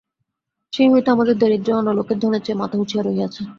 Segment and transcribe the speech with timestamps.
[0.73, 3.41] সেই হইতে আমাদের দারিদ্র্যই অন্য লোকের ধনের চেয়ে মাথা উঁচু করিয়াছে।